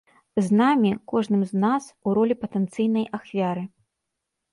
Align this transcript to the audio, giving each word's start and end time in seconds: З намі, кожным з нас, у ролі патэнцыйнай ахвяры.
З 0.45 0.55
намі, 0.59 0.93
кожным 1.11 1.43
з 1.49 1.59
нас, 1.63 1.83
у 2.05 2.13
ролі 2.19 2.37
патэнцыйнай 2.45 3.05
ахвяры. 3.19 3.63